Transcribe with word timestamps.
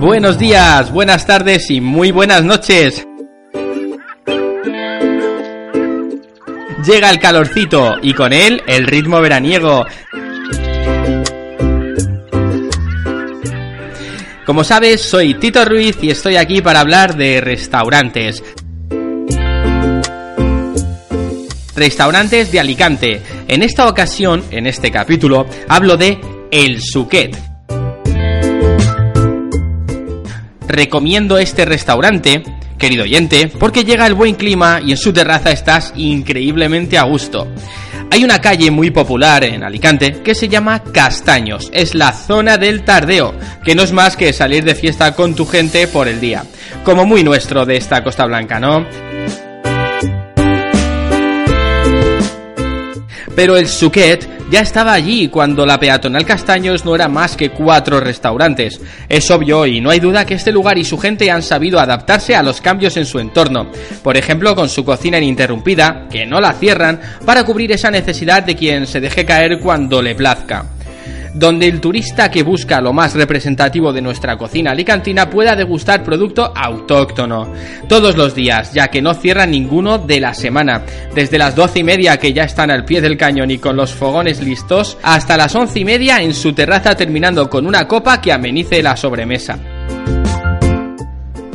Buenos 0.00 0.38
días, 0.38 0.92
buenas 0.92 1.26
tardes 1.26 1.72
y 1.72 1.80
muy 1.80 2.12
buenas 2.12 2.44
noches. 2.44 3.04
Llega 6.86 7.10
el 7.10 7.18
calorcito 7.18 7.96
y 8.00 8.14
con 8.14 8.32
él 8.32 8.62
el 8.68 8.86
ritmo 8.86 9.20
veraniego. 9.20 9.84
Como 14.46 14.62
sabes, 14.62 15.02
soy 15.02 15.34
Tito 15.34 15.64
Ruiz 15.64 15.98
y 16.00 16.10
estoy 16.10 16.36
aquí 16.36 16.62
para 16.62 16.78
hablar 16.78 17.16
de 17.16 17.40
restaurantes. 17.40 18.44
Restaurantes 21.74 22.52
de 22.52 22.60
Alicante. 22.60 23.20
En 23.48 23.64
esta 23.64 23.88
ocasión, 23.88 24.44
en 24.52 24.68
este 24.68 24.92
capítulo, 24.92 25.44
hablo 25.66 25.96
de 25.96 26.20
El 26.52 26.80
Suquet. 26.80 27.47
Recomiendo 30.68 31.38
este 31.38 31.64
restaurante, 31.64 32.42
querido 32.78 33.04
oyente, 33.04 33.48
porque 33.48 33.84
llega 33.84 34.06
el 34.06 34.14
buen 34.14 34.34
clima 34.34 34.80
y 34.84 34.92
en 34.92 34.98
su 34.98 35.12
terraza 35.12 35.50
estás 35.50 35.94
increíblemente 35.96 36.98
a 36.98 37.04
gusto. 37.04 37.48
Hay 38.10 38.22
una 38.22 38.40
calle 38.40 38.70
muy 38.70 38.90
popular 38.90 39.44
en 39.44 39.64
Alicante 39.64 40.20
que 40.22 40.34
se 40.34 40.48
llama 40.48 40.82
Castaños. 40.82 41.70
Es 41.72 41.94
la 41.94 42.12
zona 42.12 42.58
del 42.58 42.84
tardeo, 42.84 43.34
que 43.64 43.74
no 43.74 43.82
es 43.82 43.92
más 43.92 44.16
que 44.16 44.32
salir 44.32 44.64
de 44.64 44.74
fiesta 44.74 45.14
con 45.14 45.34
tu 45.34 45.46
gente 45.46 45.86
por 45.88 46.06
el 46.06 46.20
día. 46.20 46.44
Como 46.84 47.04
muy 47.04 47.24
nuestro 47.24 47.64
de 47.64 47.76
esta 47.76 48.04
Costa 48.04 48.26
Blanca, 48.26 48.60
¿no? 48.60 48.86
Pero 53.34 53.56
el 53.56 53.68
Suquet 53.68 54.37
ya 54.50 54.60
estaba 54.60 54.92
allí 54.92 55.28
cuando 55.28 55.66
la 55.66 55.78
peatonal 55.78 56.24
Castaños 56.24 56.84
no 56.84 56.94
era 56.94 57.08
más 57.08 57.36
que 57.36 57.50
cuatro 57.50 58.00
restaurantes. 58.00 58.80
Es 59.08 59.30
obvio 59.30 59.66
y 59.66 59.80
no 59.80 59.90
hay 59.90 60.00
duda 60.00 60.24
que 60.24 60.34
este 60.34 60.52
lugar 60.52 60.78
y 60.78 60.84
su 60.84 60.96
gente 60.96 61.30
han 61.30 61.42
sabido 61.42 61.78
adaptarse 61.78 62.34
a 62.34 62.42
los 62.42 62.60
cambios 62.60 62.96
en 62.96 63.04
su 63.04 63.18
entorno. 63.18 63.70
Por 64.02 64.16
ejemplo, 64.16 64.54
con 64.54 64.68
su 64.68 64.84
cocina 64.84 65.18
ininterrumpida, 65.18 66.06
que 66.10 66.24
no 66.24 66.40
la 66.40 66.54
cierran, 66.54 67.00
para 67.26 67.44
cubrir 67.44 67.72
esa 67.72 67.90
necesidad 67.90 68.42
de 68.42 68.56
quien 68.56 68.86
se 68.86 69.00
deje 69.00 69.24
caer 69.24 69.60
cuando 69.60 70.00
le 70.00 70.14
plazca 70.14 70.64
donde 71.34 71.66
el 71.66 71.80
turista 71.80 72.30
que 72.30 72.42
busca 72.42 72.80
lo 72.80 72.92
más 72.92 73.14
representativo 73.14 73.92
de 73.92 74.02
nuestra 74.02 74.36
cocina 74.36 74.72
alicantina 74.72 75.30
pueda 75.30 75.56
degustar 75.56 76.02
producto 76.02 76.52
autóctono. 76.54 77.52
Todos 77.88 78.16
los 78.16 78.34
días, 78.34 78.72
ya 78.72 78.88
que 78.88 79.02
no 79.02 79.14
cierra 79.14 79.46
ninguno 79.46 79.98
de 79.98 80.20
la 80.20 80.34
semana. 80.34 80.82
Desde 81.14 81.38
las 81.38 81.54
doce 81.54 81.80
y 81.80 81.84
media 81.84 82.18
que 82.18 82.32
ya 82.32 82.44
están 82.44 82.70
al 82.70 82.84
pie 82.84 83.00
del 83.00 83.16
cañón 83.16 83.50
y 83.50 83.58
con 83.58 83.76
los 83.76 83.92
fogones 83.92 84.42
listos, 84.42 84.98
hasta 85.02 85.36
las 85.36 85.54
once 85.54 85.80
y 85.80 85.84
media 85.84 86.22
en 86.22 86.34
su 86.34 86.52
terraza 86.52 86.94
terminando 86.94 87.48
con 87.48 87.66
una 87.66 87.86
copa 87.86 88.20
que 88.20 88.32
amenice 88.32 88.82
la 88.82 88.96
sobremesa. 88.96 89.58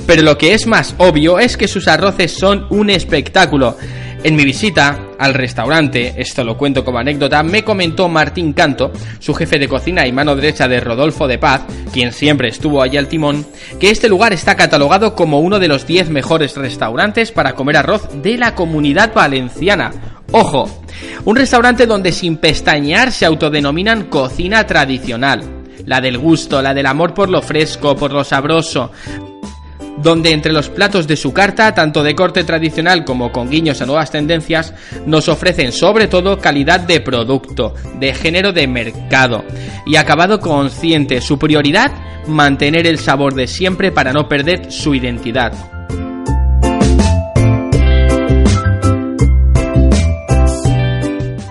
Pero 0.06 0.22
lo 0.22 0.38
que 0.38 0.54
es 0.54 0.68
más 0.68 0.96
obvio 0.98 1.40
es 1.40 1.56
que 1.56 1.68
sus 1.68 1.88
arroces 1.88 2.32
son 2.34 2.68
un 2.70 2.90
espectáculo. 2.90 3.78
En 4.24 4.38
mi 4.38 4.46
visita 4.46 5.10
al 5.20 5.34
restaurante, 5.34 6.14
esto 6.16 6.46
lo 6.46 6.58
cuento 6.58 6.86
como 6.86 6.98
anécdota, 6.98 7.44
me 7.44 7.66
comentó 7.66 8.08
Martín 8.08 8.54
Canto, 8.54 8.94
su 9.20 9.34
jefe 9.34 9.60
de 9.60 9.68
cocina 9.68 10.08
y 10.08 10.14
mano 10.14 10.34
derecha 10.34 10.70
de 10.70 10.80
Rodolfo 10.80 11.28
de 11.28 11.38
Paz, 11.38 11.64
quien 11.92 12.14
siempre 12.14 12.48
estuvo 12.48 12.82
allí 12.82 12.96
al 12.96 13.10
timón, 13.10 13.46
que 13.82 13.90
este 13.90 14.08
lugar 14.08 14.32
está 14.32 14.56
catalogado 14.56 15.14
como 15.14 15.42
uno 15.42 15.60
de 15.60 15.68
los 15.68 15.86
10 15.86 16.10
mejores 16.10 16.56
restaurantes 16.56 17.34
para 17.34 17.54
comer 17.54 17.76
arroz 17.76 18.08
de 18.22 18.38
la 18.38 18.56
comunidad 18.56 19.14
valenciana. 19.14 19.92
Ojo, 20.32 20.70
un 21.26 21.36
restaurante 21.36 21.86
donde 21.86 22.14
sin 22.14 22.38
pestañear 22.38 23.12
se 23.12 23.26
autodenominan 23.26 24.06
cocina 24.06 24.66
tradicional. 24.66 25.64
La 25.86 26.00
del 26.00 26.18
gusto, 26.18 26.62
la 26.62 26.74
del 26.74 26.86
amor 26.86 27.14
por 27.14 27.30
lo 27.30 27.42
fresco, 27.42 27.94
por 27.98 28.14
lo 28.14 28.24
sabroso, 28.24 28.90
donde 29.98 30.32
entre 30.32 30.54
los 30.54 30.70
platos 30.70 31.08
de 31.08 31.16
su 31.16 31.34
carta, 31.34 31.74
tanto 31.74 32.04
de 32.04 32.16
corte 32.16 32.44
tradicional 32.44 33.06
como 33.06 33.32
con 33.32 33.50
guiños 33.50 33.82
a 33.82 33.86
nuevas 33.86 34.12
tendencias, 34.12 34.74
nos 35.06 35.30
ofrecen 35.30 35.72
sobre 35.72 36.08
todo 36.08 36.40
calidad 36.40 36.80
de 36.80 37.00
producto, 37.00 37.76
de 38.00 38.14
género 38.14 38.54
de 38.54 38.68
mercado 38.68 39.44
y 39.86 39.96
acabado 39.96 40.40
consciente. 40.40 41.22
Su 41.22 41.38
prioridad, 41.38 41.92
mantener 42.28 42.88
el 42.88 43.00
sabor 43.00 43.34
de 43.36 43.48
siempre 43.48 43.92
para 43.92 44.14
no 44.14 44.28
perder 44.28 44.72
su 44.72 44.96
identidad. 44.96 45.73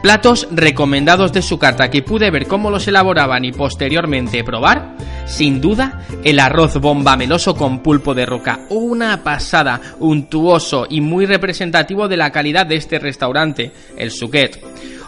Platos 0.03 0.49
recomendados 0.51 1.33
de 1.33 1.43
su 1.43 1.61
carta 1.61 1.89
que 1.89 2.03
pude 2.03 2.33
ver 2.33 2.49
cómo 2.49 2.71
los 2.71 2.89
elaboraban 2.89 3.45
y 3.45 3.53
posteriormente 3.53 4.43
probar. 4.43 4.97
Sin 5.27 5.61
duda, 5.61 6.03
el 6.25 6.41
arroz 6.41 6.79
bomba 6.81 7.17
meloso 7.17 7.55
con 7.55 7.85
pulpo 7.85 8.13
de 8.13 8.27
roca. 8.27 8.67
Una 8.71 9.23
pasada, 9.23 9.81
untuoso 10.01 10.89
y 10.91 11.01
muy 11.01 11.25
representativo 11.25 12.09
de 12.09 12.17
la 12.17 12.33
calidad 12.33 12.67
de 12.67 12.77
este 12.77 12.99
restaurante, 12.99 13.71
el 13.97 14.11
Suquet. 14.11 14.61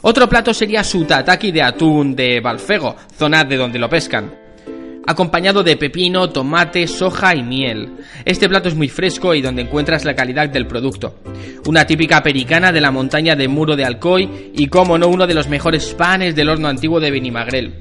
Otro 0.03 0.29
plato 0.29 0.55
sería 0.55 0.85
su 0.85 1.05
tataki 1.05 1.51
de 1.51 1.63
atún 1.63 2.15
de 2.15 2.41
Balfego, 2.41 2.95
zona 3.19 3.43
de 3.43 3.57
donde 3.57 3.81
lo 3.81 3.89
pescan 3.89 4.44
acompañado 5.07 5.63
de 5.63 5.77
pepino, 5.77 6.31
tomate, 6.31 6.87
soja 6.87 7.35
y 7.35 7.43
miel. 7.43 7.91
Este 8.25 8.49
plato 8.49 8.69
es 8.69 8.75
muy 8.75 8.89
fresco 8.89 9.35
y 9.35 9.43
donde 9.43 9.63
encuentras 9.63 10.05
la 10.05 10.15
calidad 10.15 10.49
del 10.49 10.67
producto. 10.67 11.17
Una 11.67 11.87
típica 11.87 12.23
pericana 12.23 12.73
de 12.73 12.81
la 12.81 12.91
montaña 12.91 13.37
de 13.37 13.49
Muro 13.49 13.77
de 13.77 13.85
Alcoy 13.85 14.53
y 14.55 14.69
como 14.69 14.99
no 14.99 15.09
uno 15.09 15.27
de 15.27 15.35
los 15.35 15.49
mejores 15.49 15.95
panes 15.95 16.35
del 16.35 16.49
horno 16.49 16.69
antiguo 16.69 17.01
de 17.01 17.11
Benimagrel. 17.11 17.75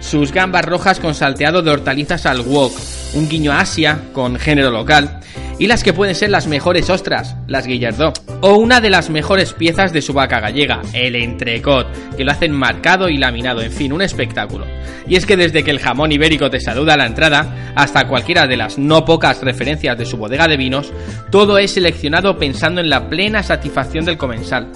Sus 0.00 0.32
gambas 0.32 0.64
rojas 0.64 0.98
con 0.98 1.14
salteado 1.14 1.62
de 1.62 1.70
hortalizas 1.70 2.24
al 2.26 2.40
wok, 2.40 2.72
un 3.14 3.28
guiño 3.28 3.52
a 3.52 3.60
Asia 3.60 4.00
con 4.12 4.36
género 4.36 4.70
local 4.70 5.20
y 5.60 5.66
las 5.66 5.84
que 5.84 5.92
pueden 5.92 6.14
ser 6.14 6.30
las 6.30 6.46
mejores 6.46 6.88
ostras, 6.88 7.36
las 7.46 7.66
Guillardó, 7.66 8.14
o 8.40 8.54
una 8.54 8.80
de 8.80 8.88
las 8.88 9.10
mejores 9.10 9.52
piezas 9.52 9.92
de 9.92 10.00
su 10.00 10.14
vaca 10.14 10.40
gallega, 10.40 10.80
el 10.94 11.14
entrecot, 11.14 11.86
que 12.16 12.24
lo 12.24 12.32
hacen 12.32 12.50
marcado 12.50 13.10
y 13.10 13.18
laminado, 13.18 13.60
en 13.60 13.70
fin, 13.70 13.92
un 13.92 14.00
espectáculo. 14.00 14.64
Y 15.06 15.16
es 15.16 15.26
que 15.26 15.36
desde 15.36 15.62
que 15.62 15.70
el 15.70 15.78
jamón 15.78 16.12
ibérico 16.12 16.48
te 16.48 16.60
saluda 16.60 16.94
a 16.94 16.96
la 16.96 17.04
entrada, 17.04 17.72
hasta 17.76 18.08
cualquiera 18.08 18.46
de 18.46 18.56
las 18.56 18.78
no 18.78 19.04
pocas 19.04 19.42
referencias 19.42 19.98
de 19.98 20.06
su 20.06 20.16
bodega 20.16 20.48
de 20.48 20.56
vinos, 20.56 20.94
todo 21.30 21.58
es 21.58 21.72
seleccionado 21.72 22.38
pensando 22.38 22.80
en 22.80 22.88
la 22.88 23.10
plena 23.10 23.42
satisfacción 23.42 24.06
del 24.06 24.16
comensal. 24.16 24.72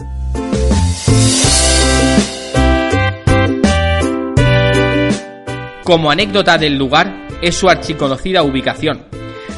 Como 5.82 6.10
anécdota 6.10 6.58
del 6.58 6.76
lugar, 6.76 7.26
es 7.40 7.54
su 7.54 7.70
archiconocida 7.70 8.42
ubicación, 8.42 9.00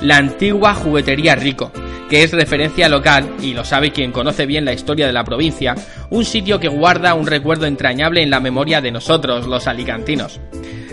la 0.02 0.16
antigua 0.16 0.74
juguetería 0.74 1.34
Rico, 1.34 1.72
que 2.08 2.22
es 2.22 2.32
referencia 2.32 2.88
local, 2.88 3.34
y 3.42 3.54
lo 3.54 3.64
sabe 3.64 3.90
quien 3.90 4.12
conoce 4.12 4.46
bien 4.46 4.64
la 4.64 4.72
historia 4.72 5.06
de 5.06 5.12
la 5.12 5.24
provincia, 5.24 5.74
un 6.10 6.24
sitio 6.24 6.60
que 6.60 6.68
guarda 6.68 7.14
un 7.14 7.26
recuerdo 7.26 7.66
entrañable 7.66 8.22
en 8.22 8.30
la 8.30 8.40
memoria 8.40 8.80
de 8.80 8.92
nosotros, 8.92 9.46
los 9.46 9.66
alicantinos. 9.66 10.40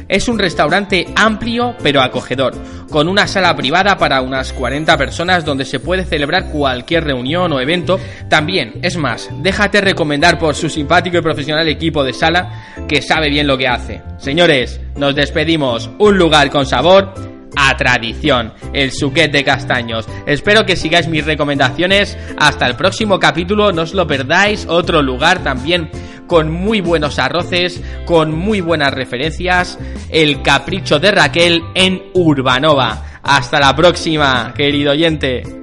Es 0.10 0.28
un 0.28 0.38
restaurante 0.38 1.08
amplio 1.16 1.76
pero 1.82 2.02
acogedor, 2.02 2.54
con 2.90 3.08
una 3.08 3.26
sala 3.26 3.56
privada 3.56 3.98
para 3.98 4.22
unas 4.22 4.52
40 4.54 4.98
personas 4.98 5.46
donde 5.46 5.66
se 5.66 5.80
puede 5.80 6.04
celebrar 6.06 6.50
cualquier 6.50 7.06
reunión 7.06 7.52
o 7.54 7.60
evento. 7.60 8.00
También, 8.30 8.74
es 8.82 8.98
más, 8.98 9.30
déjate 9.40 9.82
recomendar 9.82 10.38
por 10.38 10.56
su 10.56 10.70
simpático 10.70 11.18
y 11.18 11.22
profesional 11.22 11.68
equipo 11.68 12.04
de 12.04 12.14
sala 12.14 12.76
que 12.88 13.02
sabe 13.02 13.30
bien 13.30 13.48
lo 13.48 13.58
que 13.58 13.68
hace. 13.68 14.02
Señores, 14.18 14.80
nos 14.98 15.16
despedimos. 15.16 15.90
Un 16.00 16.18
lugar 16.18 16.50
con 16.50 16.66
sabor 16.66 17.33
a 17.70 17.78
tradición, 17.78 18.54
el 18.74 18.92
suquet 18.92 19.32
de 19.32 19.44
castaños. 19.44 20.08
Espero 20.26 20.66
que 20.66 20.76
sigáis 20.76 21.08
mis 21.08 21.26
recomendaciones. 21.26 22.18
Hasta 22.38 22.66
el 22.66 22.76
próximo 22.76 23.20
capítulo, 23.20 23.72
no 23.72 23.84
os 23.84 23.94
lo 23.94 24.06
perdáis. 24.08 24.66
Otro 24.68 25.02
lugar 25.02 25.44
también 25.44 25.90
con 26.28 26.52
muy 26.52 26.82
buenos 26.82 27.20
arroces, 27.20 27.82
con 28.06 28.32
muy 28.32 28.62
buenas 28.62 28.94
referencias. 28.94 29.78
El 30.10 30.42
capricho 30.42 31.00
de 31.00 31.12
Raquel 31.12 31.62
en 31.76 32.04
Urbanova. 32.14 33.20
Hasta 33.24 33.60
la 33.60 33.76
próxima, 33.76 34.54
querido 34.56 34.92
oyente. 34.92 35.63